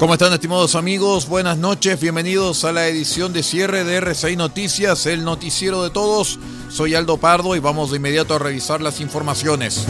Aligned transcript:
¿Cómo 0.00 0.14
están 0.14 0.32
estimados 0.32 0.76
amigos? 0.76 1.28
Buenas 1.28 1.58
noches, 1.58 2.00
bienvenidos 2.00 2.64
a 2.64 2.72
la 2.72 2.88
edición 2.88 3.34
de 3.34 3.42
cierre 3.42 3.84
de 3.84 3.96
RCI 3.96 4.34
Noticias, 4.34 5.04
el 5.04 5.24
noticiero 5.24 5.82
de 5.82 5.90
todos. 5.90 6.38
Soy 6.70 6.94
Aldo 6.94 7.18
Pardo 7.18 7.54
y 7.54 7.58
vamos 7.58 7.90
de 7.90 7.98
inmediato 7.98 8.34
a 8.34 8.38
revisar 8.38 8.80
las 8.80 9.02
informaciones. 9.02 9.86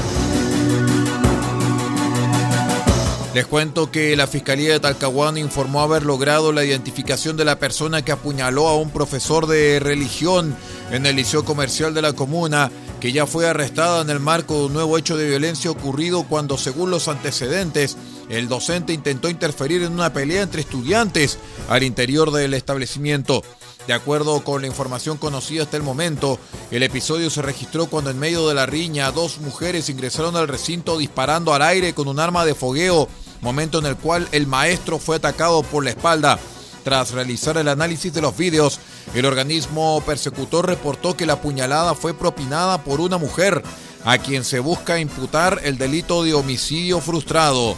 Les 3.35 3.47
cuento 3.47 3.93
que 3.93 4.17
la 4.17 4.27
Fiscalía 4.27 4.73
de 4.73 4.81
Talcahuano 4.81 5.39
informó 5.39 5.83
haber 5.83 6.05
logrado 6.05 6.51
la 6.51 6.65
identificación 6.65 7.37
de 7.37 7.45
la 7.45 7.61
persona 7.61 8.03
que 8.03 8.11
apuñaló 8.11 8.67
a 8.67 8.77
un 8.77 8.91
profesor 8.91 9.47
de 9.47 9.79
religión 9.79 10.57
en 10.91 11.07
el 11.07 11.15
liceo 11.15 11.45
comercial 11.45 11.95
de 11.95 12.03
la 12.03 12.15
comuna, 12.15 12.73
que 12.99 13.13
ya 13.13 13.27
fue 13.27 13.47
arrestada 13.47 14.03
en 14.03 14.11
el 14.11 14.19
marco 14.19 14.59
de 14.59 14.67
un 14.67 14.73
nuevo 14.73 14.99
hecho 14.99 15.17
de 15.17 15.29
violencia 15.29 15.71
ocurrido 15.71 16.25
cuando, 16.25 16.59
según 16.59 16.91
los 16.91 17.07
antecedentes, 17.07 17.97
el 18.31 18.49
docente 18.49 18.93
intentó 18.93 19.29
interferir 19.29 19.83
en 19.83 19.93
una 19.93 20.13
pelea 20.13 20.43
entre 20.43 20.63
estudiantes 20.63 21.39
al 21.69 21.83
interior 21.83 22.31
del 22.31 22.55
establecimiento. 22.55 23.43
De 23.87 23.93
acuerdo 23.93 24.45
con 24.45 24.63
la 24.63 24.69
información 24.69 25.17
conocida 25.17 25.65
hasta 25.65 25.77
el 25.77 25.83
momento, 25.83 26.39
el 26.71 26.85
episodio 26.85 27.29
se 27.29 27.43
registró 27.43 27.87
cuando 27.87 28.11
en 28.11 28.21
medio 28.21 28.47
de 28.47 28.55
la 28.55 28.67
riña 28.67 29.11
dos 29.11 29.39
mujeres 29.39 29.89
ingresaron 29.89 30.37
al 30.37 30.47
recinto 30.47 30.97
disparando 30.97 31.53
al 31.55 31.63
aire 31.63 31.93
con 31.93 32.07
un 32.07 32.21
arma 32.21 32.45
de 32.45 32.55
fogueo, 32.55 33.09
momento 33.41 33.81
en 33.81 33.87
el 33.87 33.97
cual 33.97 34.29
el 34.31 34.47
maestro 34.47 35.01
fue 35.01 35.17
atacado 35.17 35.65
por 35.65 35.83
la 35.83 35.91
espalda. 35.91 36.39
Tras 36.85 37.11
realizar 37.11 37.59
el 37.59 37.69
análisis 37.69 38.13
de 38.13 38.23
los 38.23 38.37
vídeos, 38.37 38.79
el 39.15 39.27
organismo 39.27 40.03
persecutor 40.07 40.67
reportó 40.67 41.17
que 41.17 41.27
la 41.27 41.41
puñalada 41.41 41.95
fue 41.95 42.15
propinada 42.15 42.85
por 42.85 43.01
una 43.01 43.19
mujer, 43.19 43.63
a 44.05 44.19
quien 44.19 44.45
se 44.45 44.61
busca 44.61 44.99
imputar 44.99 45.61
el 45.65 45.79
delito 45.79 46.23
de 46.23 46.35
homicidio 46.35 47.01
frustrado. 47.01 47.77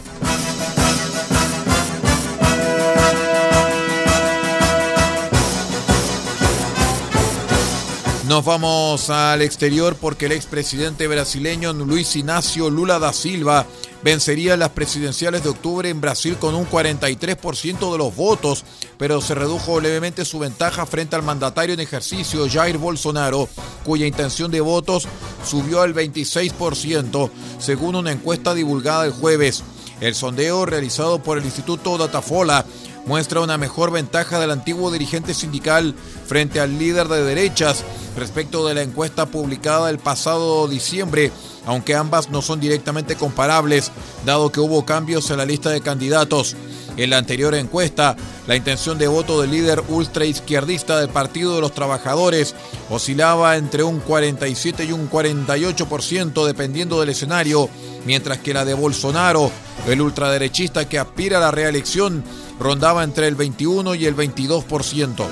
Nos 8.33 8.45
vamos 8.45 9.11
al 9.11 9.43
exterior 9.43 9.95
porque 9.95 10.25
el 10.25 10.31
expresidente 10.31 11.07
brasileño 11.07 11.71
Luis 11.71 12.15
Ignacio 12.15 12.71
Lula 12.71 12.97
da 12.97 13.13
Silva 13.13 13.67
vencería 14.01 14.57
las 14.57 14.69
presidenciales 14.69 15.43
de 15.43 15.49
octubre 15.49 15.87
en 15.87 16.01
Brasil 16.01 16.37
con 16.39 16.55
un 16.55 16.67
43% 16.67 17.91
de 17.91 17.97
los 17.99 18.15
votos, 18.15 18.65
pero 18.97 19.21
se 19.21 19.35
redujo 19.35 19.79
levemente 19.79 20.25
su 20.25 20.39
ventaja 20.39 20.87
frente 20.87 21.15
al 21.15 21.21
mandatario 21.21 21.75
en 21.75 21.79
ejercicio 21.79 22.49
Jair 22.49 22.79
Bolsonaro, 22.79 23.47
cuya 23.83 24.07
intención 24.07 24.49
de 24.49 24.61
votos 24.61 25.07
subió 25.45 25.83
al 25.83 25.93
26%, 25.93 27.29
según 27.59 27.95
una 27.95 28.13
encuesta 28.13 28.55
divulgada 28.55 29.05
el 29.05 29.11
jueves. 29.11 29.63
El 30.01 30.15
sondeo 30.15 30.65
realizado 30.65 31.21
por 31.21 31.37
el 31.37 31.45
Instituto 31.45 31.99
Datafola 31.99 32.65
muestra 33.05 33.41
una 33.41 33.57
mejor 33.57 33.91
ventaja 33.91 34.39
del 34.39 34.51
antiguo 34.51 34.91
dirigente 34.91 35.33
sindical 35.33 35.95
frente 36.25 36.59
al 36.59 36.77
líder 36.77 37.07
de 37.07 37.23
derechas 37.23 37.83
respecto 38.17 38.67
de 38.67 38.75
la 38.75 38.81
encuesta 38.81 39.25
publicada 39.25 39.89
el 39.89 39.99
pasado 39.99 40.67
diciembre, 40.67 41.31
aunque 41.65 41.95
ambas 41.95 42.29
no 42.29 42.41
son 42.41 42.59
directamente 42.59 43.15
comparables, 43.15 43.91
dado 44.25 44.51
que 44.51 44.59
hubo 44.59 44.85
cambios 44.85 45.29
en 45.31 45.37
la 45.37 45.45
lista 45.45 45.69
de 45.69 45.81
candidatos. 45.81 46.55
En 46.95 47.09
la 47.09 47.17
anterior 47.17 47.55
encuesta, 47.55 48.15
la 48.45 48.55
intención 48.55 48.99
de 48.99 49.07
voto 49.07 49.41
del 49.41 49.49
líder 49.49 49.81
ultraizquierdista 49.87 50.99
del 50.99 51.09
Partido 51.09 51.55
de 51.55 51.61
los 51.61 51.73
Trabajadores 51.73 52.53
oscilaba 52.89 53.57
entre 53.57 53.81
un 53.81 53.99
47 53.99 54.85
y 54.85 54.91
un 54.91 55.09
48% 55.09 56.45
dependiendo 56.45 56.99
del 56.99 57.09
escenario, 57.09 57.67
mientras 58.05 58.37
que 58.37 58.53
la 58.53 58.63
de 58.63 58.75
Bolsonaro, 58.75 59.49
el 59.87 60.01
ultraderechista 60.01 60.87
que 60.87 60.99
aspira 60.99 61.37
a 61.37 61.41
la 61.41 61.51
reelección, 61.51 62.23
rondaba 62.63 63.03
entre 63.03 63.27
el 63.27 63.35
21 63.35 63.93
y 63.95 64.05
el 64.05 64.15
22%. 64.15 65.27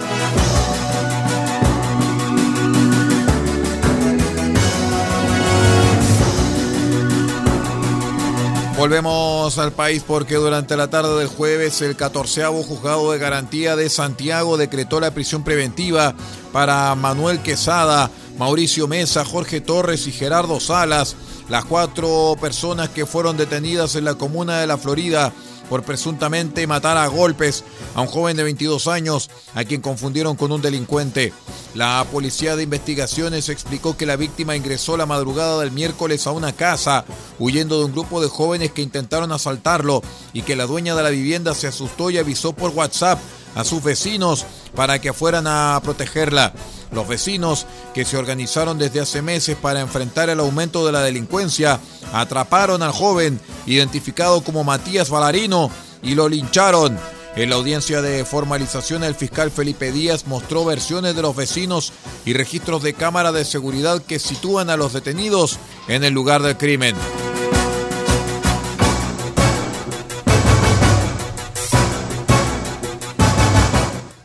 Volvemos 8.78 9.60
al 9.60 9.72
país 9.72 10.04
porque 10.06 10.36
durante 10.36 10.76
la 10.76 10.90
tarde 10.90 11.20
del 11.20 11.28
jueves 11.28 11.82
el 11.82 11.96
14 11.96 12.46
juzgado 12.48 13.12
de 13.12 13.20
garantía 13.20 13.76
de 13.76 13.90
Santiago 13.90 14.58
decretó 14.58 15.00
la 15.00 15.12
prisión 15.12 15.44
preventiva 15.44 16.16
para 16.52 16.96
Manuel 16.96 17.42
Quesada, 17.44 18.10
Mauricio 18.40 18.88
Mesa, 18.88 19.24
Jorge 19.24 19.62
Torres 19.62 20.08
y 20.08 20.12
Gerardo 20.12 20.60
Salas, 20.60 21.16
las 21.48 21.64
cuatro 21.66 22.36
personas 22.42 22.90
que 22.90 23.06
fueron 23.06 23.38
detenidas 23.38 23.96
en 23.96 24.06
la 24.06 24.16
comuna 24.16 24.60
de 24.60 24.68
La 24.68 24.80
Florida 24.80 25.32
por 25.72 25.84
presuntamente 25.84 26.68
matar 26.68 26.98
a 26.98 27.08
golpes 27.08 27.64
a 27.96 28.02
un 28.02 28.08
joven 28.08 28.36
de 28.36 28.44
22 28.44 28.88
años 28.88 29.30
a 29.56 29.64
quien 29.64 29.80
confundieron 29.80 30.36
con 30.36 30.52
un 30.52 30.62
delincuente. 30.62 31.32
La 31.76 32.06
policía 32.12 32.58
de 32.58 32.64
investigaciones 32.64 33.48
explicó 33.48 33.96
que 33.96 34.06
la 34.06 34.18
víctima 34.18 34.58
ingresó 34.58 34.98
la 34.98 35.06
madrugada 35.06 35.62
del 35.62 35.72
miércoles 35.72 36.28
a 36.28 36.32
una 36.32 36.52
casa 36.52 37.06
huyendo 37.40 37.80
de 37.80 37.86
un 37.86 37.94
grupo 37.94 38.22
de 38.22 38.28
jóvenes 38.28 38.72
que 38.74 38.82
intentaron 38.82 39.32
asaltarlo 39.32 40.02
y 40.34 40.42
que 40.42 40.58
la 40.58 40.66
dueña 40.66 40.94
de 40.94 41.04
la 41.04 41.10
vivienda 41.10 41.56
se 41.56 41.68
asustó 41.68 42.10
y 42.10 42.18
avisó 42.18 42.52
por 42.52 42.72
WhatsApp 42.72 43.22
a 43.56 43.64
sus 43.64 43.82
vecinos 43.82 44.46
para 44.76 45.00
que 45.00 45.14
fueran 45.14 45.48
a 45.48 45.80
protegerla. 45.84 46.54
Los 46.92 47.08
vecinos, 47.08 47.66
que 47.94 48.04
se 48.04 48.18
organizaron 48.18 48.78
desde 48.78 49.00
hace 49.00 49.22
meses 49.22 49.56
para 49.56 49.80
enfrentar 49.80 50.30
el 50.30 50.40
aumento 50.40 50.86
de 50.86 50.92
la 50.92 51.02
delincuencia, 51.02 51.80
atraparon 52.14 52.84
al 52.84 52.92
joven, 52.92 53.40
identificado 53.66 54.44
como 54.44 54.64
Matías 54.64 55.10
Valarino, 55.10 55.72
y 56.04 56.16
lo 56.16 56.28
lincharon. 56.28 56.98
En 57.36 57.50
la 57.50 57.56
audiencia 57.56 58.02
de 58.02 58.26
formalización, 58.26 59.06
el 59.06 59.16
fiscal 59.16 59.52
Felipe 59.52 59.94
Díaz 59.94 60.28
mostró 60.28 60.66
versiones 60.66 61.16
de 61.16 61.22
los 61.22 61.34
vecinos 61.34 61.94
y 62.26 62.34
registros 62.34 62.84
de 62.84 62.94
cámara 62.94 63.32
de 63.32 63.46
seguridad 63.46 64.02
que 64.02 64.20
sitúan 64.20 64.70
a 64.70 64.76
los 64.76 64.92
detenidos 64.92 65.58
en 65.88 66.04
el 66.04 66.14
lugar 66.14 66.42
del 66.42 66.58
crimen. 66.58 66.96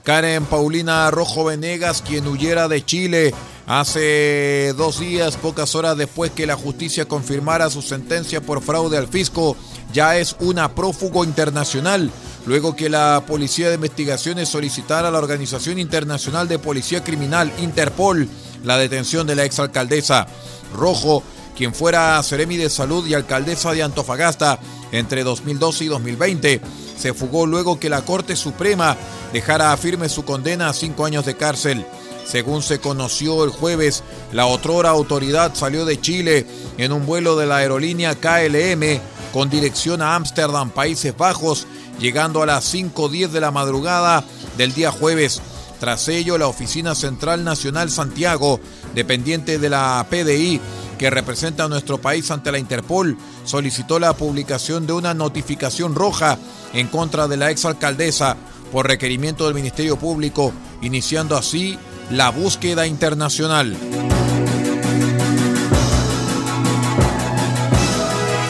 Karen 0.06 0.44
Paulina 0.44 1.10
Rojo 1.10 1.46
Venegas, 1.46 2.00
quien 2.00 2.28
huyera 2.28 2.68
de 2.68 2.84
Chile 2.84 3.34
hace 3.66 4.72
dos 4.76 5.00
días, 5.00 5.36
pocas 5.36 5.74
horas 5.74 5.96
después 5.96 6.30
que 6.30 6.46
la 6.46 6.54
justicia 6.54 7.06
confirmara 7.06 7.70
su 7.70 7.82
sentencia 7.82 8.40
por 8.40 8.62
fraude 8.62 8.98
al 8.98 9.08
fisco, 9.08 9.56
ya 9.92 10.16
es 10.16 10.36
una 10.38 10.76
prófugo 10.76 11.24
internacional, 11.24 12.12
luego 12.46 12.76
que 12.76 12.88
la 12.88 13.24
Policía 13.26 13.68
de 13.68 13.74
Investigaciones 13.74 14.48
solicitara 14.48 15.08
a 15.08 15.10
la 15.10 15.18
Organización 15.18 15.80
Internacional 15.80 16.46
de 16.46 16.60
Policía 16.60 17.02
Criminal, 17.02 17.52
Interpol, 17.58 18.28
la 18.62 18.78
detención 18.78 19.26
de 19.26 19.34
la 19.34 19.44
exalcaldesa 19.44 20.28
Rojo, 20.72 21.24
quien 21.56 21.74
fuera 21.74 22.22
Seremi 22.22 22.56
de 22.56 22.70
Salud 22.70 23.04
y 23.08 23.14
alcaldesa 23.14 23.72
de 23.72 23.82
Antofagasta 23.82 24.60
entre 24.92 25.24
2012 25.24 25.84
y 25.84 25.88
2020 25.88 26.60
se 26.96 27.14
fugó 27.14 27.46
luego 27.46 27.78
que 27.78 27.88
la 27.88 28.02
Corte 28.02 28.36
Suprema 28.36 28.96
dejara 29.32 29.76
firme 29.76 30.08
su 30.08 30.24
condena 30.24 30.68
a 30.68 30.72
cinco 30.72 31.04
años 31.04 31.26
de 31.26 31.36
cárcel. 31.36 31.86
Según 32.26 32.62
se 32.62 32.80
conoció 32.80 33.44
el 33.44 33.50
jueves, 33.50 34.02
la 34.32 34.46
otrora 34.46 34.90
autoridad 34.90 35.54
salió 35.54 35.84
de 35.84 36.00
Chile 36.00 36.46
en 36.76 36.92
un 36.92 37.06
vuelo 37.06 37.36
de 37.36 37.46
la 37.46 37.58
aerolínea 37.58 38.16
KLM 38.16 39.00
con 39.32 39.48
dirección 39.48 40.02
a 40.02 40.16
Ámsterdam, 40.16 40.70
Países 40.70 41.16
Bajos, 41.16 41.66
llegando 42.00 42.42
a 42.42 42.46
las 42.46 42.74
5.10 42.74 43.28
de 43.28 43.40
la 43.40 43.50
madrugada 43.50 44.24
del 44.56 44.72
día 44.72 44.90
jueves. 44.90 45.40
Tras 45.78 46.08
ello, 46.08 46.38
la 46.38 46.48
Oficina 46.48 46.94
Central 46.94 47.44
Nacional 47.44 47.90
Santiago, 47.90 48.60
dependiente 48.94 49.58
de 49.58 49.68
la 49.68 50.06
PDI, 50.08 50.60
que 50.98 51.10
representa 51.10 51.64
a 51.64 51.68
nuestro 51.68 51.98
país 51.98 52.30
ante 52.30 52.52
la 52.52 52.58
Interpol, 52.58 53.16
solicitó 53.44 53.98
la 53.98 54.14
publicación 54.14 54.86
de 54.86 54.92
una 54.92 55.14
notificación 55.14 55.94
roja 55.94 56.38
en 56.72 56.88
contra 56.88 57.28
de 57.28 57.36
la 57.36 57.50
exalcaldesa 57.50 58.36
por 58.72 58.86
requerimiento 58.86 59.44
del 59.44 59.54
Ministerio 59.54 59.96
Público, 59.96 60.52
iniciando 60.82 61.36
así 61.36 61.78
la 62.10 62.30
búsqueda 62.30 62.86
internacional. 62.86 63.76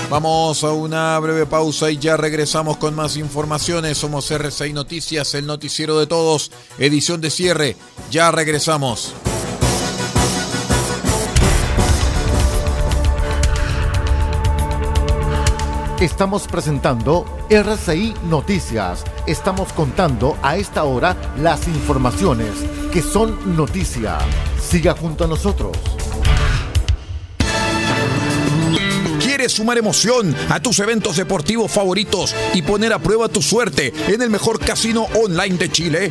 Vamos 0.08 0.62
a 0.62 0.72
una 0.72 1.18
breve 1.18 1.46
pausa 1.46 1.90
y 1.90 1.98
ya 1.98 2.16
regresamos 2.16 2.76
con 2.76 2.94
más 2.94 3.16
informaciones. 3.16 3.98
Somos 3.98 4.30
RCI 4.30 4.72
Noticias, 4.72 5.34
el 5.34 5.46
noticiero 5.46 5.98
de 5.98 6.06
todos, 6.06 6.52
edición 6.78 7.20
de 7.20 7.30
cierre. 7.30 7.76
Ya 8.10 8.30
regresamos. 8.30 9.12
Estamos 16.00 16.46
presentando 16.46 17.24
RCI 17.48 18.12
Noticias. 18.28 19.02
Estamos 19.26 19.72
contando 19.72 20.36
a 20.42 20.58
esta 20.58 20.84
hora 20.84 21.16
las 21.38 21.66
informaciones 21.68 22.50
que 22.92 23.00
son 23.00 23.56
noticia. 23.56 24.18
Siga 24.60 24.92
junto 24.92 25.24
a 25.24 25.26
nosotros. 25.26 25.74
¿Quieres 29.22 29.52
sumar 29.52 29.78
emoción 29.78 30.36
a 30.50 30.60
tus 30.60 30.78
eventos 30.80 31.16
deportivos 31.16 31.72
favoritos 31.72 32.34
y 32.52 32.60
poner 32.60 32.92
a 32.92 32.98
prueba 32.98 33.28
tu 33.28 33.40
suerte 33.40 33.94
en 34.08 34.20
el 34.20 34.28
mejor 34.28 34.60
casino 34.60 35.06
online 35.14 35.56
de 35.56 35.70
Chile? 35.70 36.10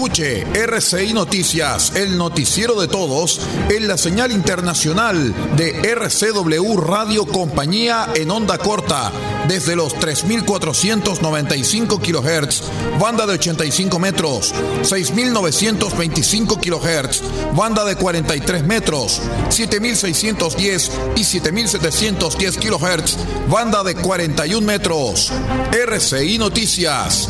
Escuche 0.00 0.46
RCI 0.54 1.12
Noticias, 1.12 1.92
el 1.94 2.16
noticiero 2.16 2.80
de 2.80 2.88
todos, 2.88 3.42
en 3.68 3.86
la 3.86 3.98
señal 3.98 4.32
internacional 4.32 5.34
de 5.58 5.72
RCW 5.92 6.78
Radio 6.78 7.26
Compañía 7.26 8.08
en 8.14 8.30
onda 8.30 8.56
corta, 8.56 9.12
desde 9.46 9.76
los 9.76 9.94
3.495 9.96 12.00
kHz, 12.00 12.62
banda 12.98 13.26
de 13.26 13.34
85 13.34 13.98
metros, 13.98 14.54
6.925 14.84 16.58
kHz, 16.58 17.20
banda 17.54 17.84
de 17.84 17.96
43 17.96 18.64
metros, 18.64 19.20
7.610 19.50 20.88
y 21.16 21.20
7.710 21.20 22.56
kHz, 22.56 23.18
banda 23.50 23.84
de 23.84 23.96
41 23.96 24.66
metros. 24.66 25.30
RCI 25.72 26.38
Noticias, 26.38 27.28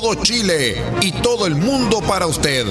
todo 0.00 0.14
Chile 0.16 0.76
y 1.00 1.10
todo 1.10 1.46
el 1.46 1.54
mundo 1.54 2.02
para 2.02 2.26
usted. 2.26 2.66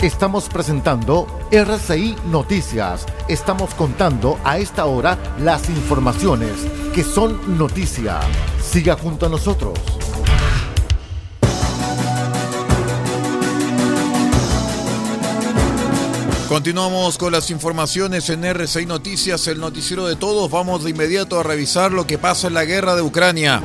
Estamos 0.00 0.48
presentando 0.48 1.26
RCI 1.50 2.14
Noticias. 2.30 3.04
Estamos 3.26 3.74
contando 3.74 4.38
a 4.44 4.58
esta 4.58 4.84
hora 4.86 5.18
las 5.40 5.68
informaciones 5.68 6.52
que 6.94 7.02
son 7.02 7.58
noticia. 7.58 8.20
Siga 8.62 8.96
junto 8.96 9.26
a 9.26 9.28
nosotros. 9.28 9.95
Continuamos 16.48 17.18
con 17.18 17.32
las 17.32 17.50
informaciones 17.50 18.30
en 18.30 18.44
RCI 18.44 18.86
Noticias, 18.86 19.48
el 19.48 19.58
noticiero 19.58 20.06
de 20.06 20.14
todos. 20.14 20.48
Vamos 20.48 20.84
de 20.84 20.90
inmediato 20.90 21.40
a 21.40 21.42
revisar 21.42 21.90
lo 21.90 22.06
que 22.06 22.18
pasa 22.18 22.46
en 22.46 22.54
la 22.54 22.64
guerra 22.64 22.94
de 22.94 23.02
Ucrania. 23.02 23.60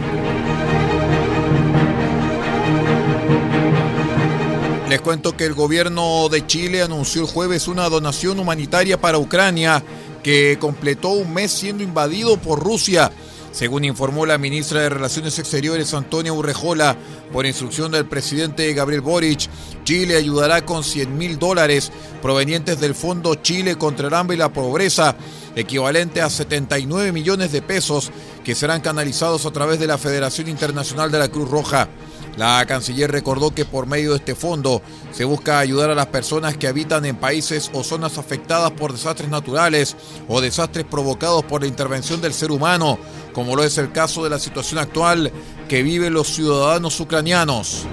Les 4.90 5.00
cuento 5.00 5.38
que 5.38 5.46
el 5.46 5.54
gobierno 5.54 6.28
de 6.30 6.48
Chile 6.48 6.82
anunció 6.82 7.22
el 7.22 7.28
jueves 7.28 7.68
una 7.68 7.88
donación 7.88 8.40
humanitaria 8.40 9.00
para 9.00 9.20
Ucrania 9.20 9.84
que 10.24 10.58
completó 10.60 11.10
un 11.10 11.34
mes 11.34 11.52
siendo 11.52 11.84
invadido 11.84 12.38
por 12.38 12.64
Rusia. 12.64 13.12
Según 13.52 13.84
informó 13.84 14.26
la 14.26 14.38
ministra 14.38 14.82
de 14.82 14.90
Relaciones 14.90 15.38
Exteriores 15.38 15.94
Antonia 15.94 16.32
Urrejola, 16.32 16.96
por 17.34 17.46
instrucción 17.46 17.92
del 17.92 18.06
presidente 18.06 18.74
Gabriel 18.74 19.02
Boric, 19.02 19.50
Chile 19.84 20.16
ayudará 20.16 20.66
con 20.66 20.86
100 20.86 21.18
mil 21.18 21.38
dólares 21.38 21.92
provenientes 22.22 22.80
del 22.80 22.96
Fondo 22.96 23.36
Chile 23.36 23.78
contra 23.78 24.08
el 24.08 24.14
Hambre 24.14 24.36
y 24.36 24.40
la 24.40 24.54
Pobreza, 24.54 25.18
equivalente 25.56 26.22
a 26.22 26.30
79 26.30 27.12
millones 27.12 27.52
de 27.52 27.62
pesos 27.62 28.10
que 28.46 28.56
serán 28.56 28.80
canalizados 28.80 29.46
a 29.46 29.52
través 29.52 29.80
de 29.80 29.88
la 29.88 29.98
Federación 29.98 30.48
Internacional 30.48 31.12
de 31.12 31.20
la 31.20 31.28
Cruz 31.28 31.50
Roja. 31.50 31.90
La 32.38 32.66
canciller 32.66 33.12
recordó 33.12 33.54
que 33.54 33.66
por 33.66 33.88
medio 33.88 34.12
de 34.12 34.18
este 34.18 34.36
fondo 34.36 34.82
se 35.12 35.26
busca 35.26 35.60
ayudar 35.60 35.90
a 35.90 35.96
las 35.96 36.08
personas 36.08 36.56
que 36.56 36.68
habitan 36.68 37.06
en 37.06 37.18
países 37.18 37.70
o 37.74 37.84
zonas 37.84 38.18
afectadas 38.18 38.72
por 38.72 38.94
desastres 38.94 39.30
naturales 39.30 39.98
o 40.30 40.40
desastres 40.40 40.86
provocados 40.86 41.44
por 41.44 41.62
la 41.62 41.68
intervención 41.68 42.22
del 42.22 42.34
ser 42.34 42.52
humano, 42.52 42.98
como 43.34 43.56
lo 43.56 43.64
es 43.64 43.78
el 43.78 43.92
caso 43.92 44.24
de 44.24 44.30
la 44.30 44.40
situación 44.40 44.80
actual 44.80 45.32
que 45.68 45.84
viven 45.84 46.14
los 46.14 46.28
ciudadanos 46.28 47.00
ucranianos. 47.00 47.88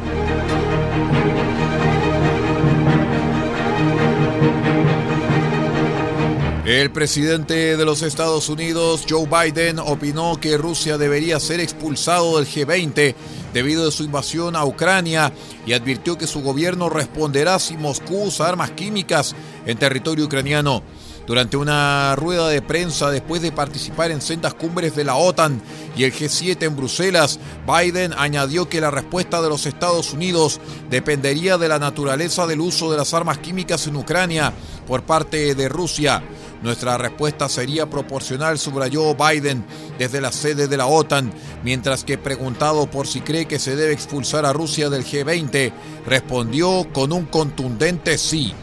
El 6.69 6.91
presidente 6.91 7.79
de 7.79 7.85
los 7.87 8.03
Estados 8.03 8.51
Unidos, 8.51 9.07
Joe 9.09 9.27
Biden, 9.27 9.79
opinó 9.79 10.39
que 10.39 10.59
Rusia 10.59 10.99
debería 10.99 11.41
ser 11.41 11.61
expulsado 11.61 12.37
del 12.37 12.47
G20 12.47 13.15
debido 13.55 13.89
a 13.89 13.91
su 13.91 14.05
invasión 14.05 14.55
a 14.55 14.67
Ucrania 14.67 15.33
y 15.65 15.73
advirtió 15.73 16.19
que 16.19 16.27
su 16.27 16.43
gobierno 16.43 16.91
responderá 16.91 17.59
si 17.59 17.79
Moscú 17.79 18.25
usa 18.25 18.49
armas 18.49 18.73
químicas 18.73 19.35
en 19.65 19.79
territorio 19.79 20.27
ucraniano. 20.27 20.83
Durante 21.29 21.59
una 21.59 22.17
rueda 22.17 22.49
de 22.49 22.63
prensa 22.63 23.11
después 23.11 23.43
de 23.43 23.53
participar 23.53 24.11
en 24.11 24.23
sendas 24.23 24.55
cumbres 24.55 24.97
de 24.97 25.05
la 25.05 25.17
OTAN 25.17 25.61
y 25.95 26.05
el 26.05 26.13
G7 26.15 26.63
en 26.63 26.75
Bruselas, 26.75 27.39
Biden 27.67 28.15
añadió 28.17 28.67
que 28.71 28.81
la 28.81 28.91
respuesta 28.91 29.43
de 29.43 29.51
los 29.51 29.67
Estados 29.67 30.15
Unidos 30.15 30.59
dependería 30.89 31.59
de 31.59 31.69
la 31.69 31.79
naturaleza 31.79 32.47
del 32.47 32.63
uso 32.63 32.91
de 32.91 32.97
las 32.97 33.13
armas 33.13 33.37
químicas 33.37 33.87
en 33.87 33.97
Ucrania 33.97 34.55
por 34.87 35.03
parte 35.03 35.55
de 35.55 35.69
Rusia. 35.69 36.23
Nuestra 36.63 36.97
respuesta 36.97 37.47
sería 37.51 37.91
proporcional, 37.91 38.59
subrayó 38.59 39.15
Biden 39.15 39.67
desde 39.99 40.23
la 40.23 40.33
sede 40.33 40.67
de 40.67 40.79
la 40.79 40.87
OTAN, 40.87 41.31
mientras 41.63 42.05
que 42.05 42.17
preguntado 42.17 42.91
por 42.91 43.07
si 43.07 43.21
cree 43.21 43.45
que 43.45 43.59
se 43.59 43.77
debe 43.77 43.93
expulsar 43.93 44.47
a 44.47 44.55
Rusia 44.55 44.89
del 44.89 45.05
G20, 45.05 45.73
respondió 46.07 46.89
con 46.95 47.13
un 47.13 47.27
contundente 47.27 48.17
sí. 48.17 48.55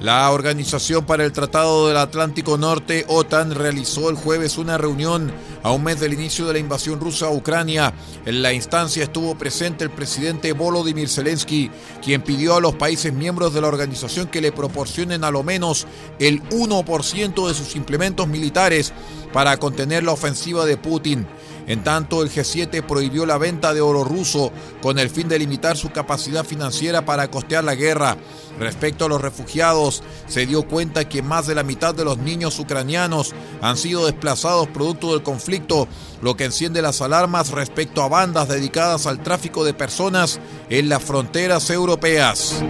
La 0.00 0.30
Organización 0.30 1.04
para 1.04 1.26
el 1.26 1.32
Tratado 1.32 1.86
del 1.86 1.98
Atlántico 1.98 2.56
Norte, 2.56 3.04
OTAN, 3.06 3.54
realizó 3.54 4.08
el 4.08 4.16
jueves 4.16 4.56
una 4.56 4.78
reunión 4.78 5.30
a 5.62 5.72
un 5.72 5.84
mes 5.84 6.00
del 6.00 6.12
inicio 6.12 6.46
de 6.46 6.54
la 6.54 6.58
invasión 6.58 7.00
rusa 7.00 7.26
a 7.26 7.30
Ucrania. 7.30 7.92
En 8.26 8.42
la 8.42 8.52
instancia 8.52 9.04
estuvo 9.04 9.36
presente 9.36 9.84
el 9.84 9.90
presidente 9.90 10.52
Volodymyr 10.52 11.08
Zelensky, 11.08 11.70
quien 12.02 12.22
pidió 12.22 12.56
a 12.56 12.60
los 12.60 12.74
países 12.74 13.12
miembros 13.12 13.54
de 13.54 13.60
la 13.60 13.68
organización 13.68 14.28
que 14.28 14.40
le 14.40 14.52
proporcionen 14.52 15.24
a 15.24 15.30
lo 15.30 15.42
menos 15.42 15.86
el 16.18 16.42
1% 16.50 17.48
de 17.48 17.54
sus 17.54 17.76
implementos 17.76 18.28
militares 18.28 18.92
para 19.32 19.56
contener 19.58 20.04
la 20.04 20.12
ofensiva 20.12 20.64
de 20.66 20.76
Putin. 20.76 21.26
En 21.66 21.84
tanto, 21.84 22.22
el 22.22 22.30
G7 22.30 22.82
prohibió 22.82 23.26
la 23.26 23.38
venta 23.38 23.72
de 23.72 23.80
oro 23.80 24.02
ruso 24.02 24.50
con 24.82 24.98
el 24.98 25.08
fin 25.08 25.28
de 25.28 25.38
limitar 25.38 25.76
su 25.76 25.90
capacidad 25.90 26.44
financiera 26.44 27.04
para 27.04 27.30
costear 27.30 27.62
la 27.62 27.76
guerra. 27.76 28.16
Respecto 28.58 29.04
a 29.04 29.08
los 29.08 29.20
refugiados, 29.20 30.02
se 30.26 30.46
dio 30.46 30.66
cuenta 30.66 31.08
que 31.08 31.22
más 31.22 31.46
de 31.46 31.54
la 31.54 31.62
mitad 31.62 31.94
de 31.94 32.04
los 32.04 32.18
niños 32.18 32.58
ucranianos 32.58 33.34
han 33.62 33.76
sido 33.76 34.06
desplazados 34.06 34.66
producto 34.68 35.12
del 35.12 35.22
conflicto, 35.22 35.49
lo 36.22 36.36
que 36.36 36.44
enciende 36.44 36.82
las 36.82 37.00
alarmas 37.00 37.50
respecto 37.50 38.02
a 38.02 38.08
bandas 38.08 38.48
dedicadas 38.48 39.06
al 39.06 39.22
tráfico 39.22 39.64
de 39.64 39.74
personas 39.74 40.40
en 40.68 40.88
las 40.88 41.02
fronteras 41.02 41.70
europeas. 41.70 42.62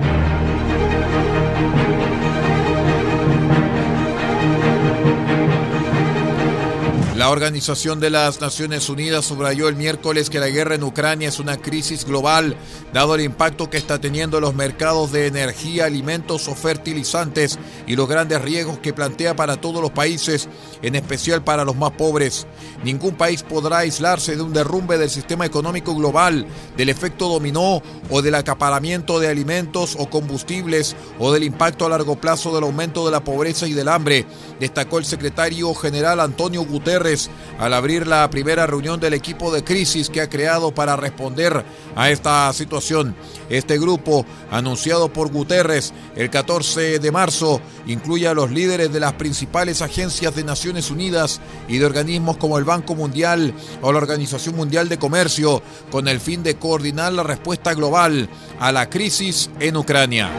La 7.21 7.29
Organización 7.29 8.01
de 8.01 8.09
las 8.09 8.41
Naciones 8.41 8.89
Unidas 8.89 9.27
subrayó 9.27 9.69
el 9.69 9.77
miércoles 9.77 10.31
que 10.31 10.41
la 10.41 10.49
guerra 10.49 10.77
en 10.77 10.83
Ucrania 10.83 11.29
es 11.29 11.39
una 11.39 11.59
crisis 11.59 12.07
global, 12.07 12.57
dado 12.95 13.15
el 13.15 13.21
impacto 13.21 13.69
que 13.69 13.77
está 13.77 14.01
teniendo 14.01 14.41
los 14.41 14.55
mercados 14.55 15.13
de 15.13 15.27
energía, 15.27 15.85
alimentos 15.85 16.49
o 16.49 16.55
fertilizantes 16.55 17.59
y 17.87 17.95
los 17.95 18.09
grandes 18.09 18.41
riesgos 18.41 18.79
que 18.79 18.95
plantea 18.95 19.37
para 19.37 19.61
todos 19.61 19.83
los 19.83 19.91
países, 19.91 20.49
en 20.81 20.95
especial 20.95 21.45
para 21.45 21.67
los 21.67 21.77
más 21.77 21.91
pobres. 21.91 22.47
Ningún 22.85 23.17
país 23.17 23.43
podrá 23.43 23.81
aislarse 23.81 24.35
de 24.35 24.41
un 24.41 24.55
derrumbe 24.55 24.97
del 24.97 25.11
sistema 25.11 25.45
económico 25.45 25.95
global, 25.95 26.47
del 26.79 26.89
efecto 26.89 27.29
dominó 27.29 27.83
o 28.09 28.23
del 28.23 28.37
acaparamiento 28.37 29.21
de 29.21 29.29
alimentos 29.29 29.95
o 29.99 30.09
combustibles 30.09 30.97
o 31.19 31.33
del 31.33 31.45
impacto 31.45 31.85
a 31.85 31.91
largo 31.91 32.17
plazo 32.17 32.55
del 32.55 32.65
aumento 32.65 33.05
de 33.05 33.13
la 33.13 33.23
pobreza 33.23 33.67
y 33.67 33.75
del 33.75 33.89
hambre, 33.89 34.25
destacó 34.59 34.97
el 34.97 35.05
secretario 35.05 35.75
general 35.75 36.21
Antonio 36.21 36.65
Guterres 36.65 37.10
al 37.59 37.75
abrir 37.75 38.07
la 38.07 38.29
primera 38.31 38.67
reunión 38.67 39.01
del 39.01 39.15
equipo 39.15 39.53
de 39.53 39.65
crisis 39.65 40.09
que 40.09 40.21
ha 40.21 40.29
creado 40.29 40.73
para 40.73 40.97
responder 40.97 41.65
a 41.97 42.11
esta 42.11 42.53
situación. 42.53 43.17
Este 43.49 43.79
grupo, 43.79 44.25
anunciado 44.51 45.13
por 45.13 45.31
Guterres 45.31 45.93
el 46.17 46.31
14 46.31 46.99
de 46.99 47.11
marzo, 47.11 47.61
incluye 47.87 48.29
a 48.29 48.35
los 48.35 48.51
líderes 48.51 48.93
de 48.93 49.01
las 49.01 49.15
principales 49.15 49.83
agencias 49.83 50.35
de 50.35 50.45
Naciones 50.45 50.91
Unidas 50.91 51.41
y 51.69 51.79
de 51.79 51.87
organismos 51.87 52.37
como 52.37 52.59
el 52.59 52.65
Banco 52.65 52.95
Mundial 52.95 53.53
o 53.83 53.93
la 53.93 53.99
Organización 53.99 54.57
Mundial 54.57 54.89
de 54.89 54.99
Comercio, 54.99 55.63
con 55.91 56.09
el 56.09 56.21
fin 56.21 56.43
de 56.43 56.57
coordinar 56.57 57.13
la 57.13 57.23
respuesta 57.23 57.75
global 57.75 58.29
a 58.61 58.73
la 58.73 58.89
crisis 58.89 59.51
en 59.59 59.77
Ucrania. 59.77 60.31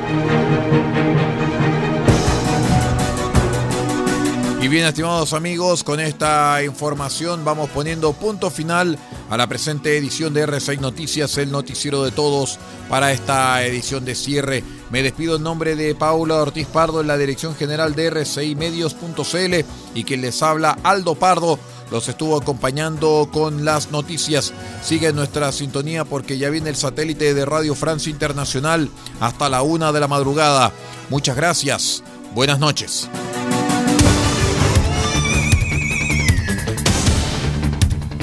Bien, 4.72 4.86
estimados 4.86 5.34
amigos, 5.34 5.84
con 5.84 6.00
esta 6.00 6.64
información 6.64 7.44
vamos 7.44 7.70
poniendo 7.72 8.14
punto 8.14 8.50
final 8.50 8.98
a 9.30 9.36
la 9.36 9.46
presente 9.48 9.98
edición 9.98 10.34
de 10.34 10.48
R6 10.48 10.80
Noticias, 10.80 11.38
el 11.38 11.52
noticiero 11.52 12.06
de 12.06 12.12
todos 12.12 12.58
para 12.88 13.12
esta 13.12 13.66
edición 13.66 14.06
de 14.06 14.16
cierre. 14.16 14.64
Me 14.90 15.04
despido 15.04 15.36
en 15.36 15.44
nombre 15.44 15.76
de 15.76 15.94
Paula 15.94 16.36
Ortiz 16.36 16.68
Pardo 16.68 17.02
en 17.02 17.08
la 17.08 17.18
dirección 17.18 17.54
general 17.54 17.96
de 17.96 18.14
R6 18.14 18.56
Medios.cl 18.56 19.66
y 19.94 20.06
quien 20.06 20.22
les 20.22 20.42
habla 20.42 20.78
Aldo 20.84 21.16
Pardo. 21.16 21.60
Los 21.92 22.08
estuvo 22.08 22.38
acompañando 22.38 23.28
con 23.30 23.66
las 23.66 23.92
noticias. 23.92 24.54
Sigue 24.82 25.12
nuestra 25.12 25.52
sintonía 25.52 26.06
porque 26.06 26.38
ya 26.38 26.50
viene 26.50 26.70
el 26.70 26.78
satélite 26.78 27.34
de 27.34 27.46
Radio 27.46 27.76
Francia 27.76 28.10
Internacional 28.10 28.90
hasta 29.20 29.50
la 29.50 29.64
una 29.64 29.92
de 29.92 30.00
la 30.00 30.08
madrugada. 30.08 30.72
Muchas 31.10 31.36
gracias. 31.36 32.04
Buenas 32.34 32.60
noches. 32.60 33.10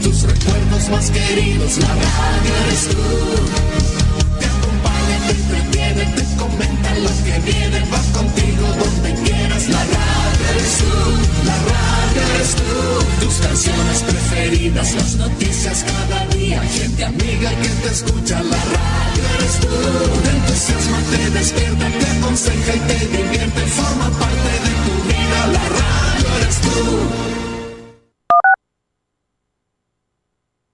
Tus 0.00 0.22
recuerdos 0.22 0.88
más 0.90 1.10
queridos, 1.10 1.78
la 1.78 1.88
radio 1.88 2.54
eres 2.66 2.88
tú. 2.88 3.83